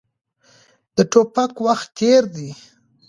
[0.95, 2.49] د ټوپک وخت تېر دی.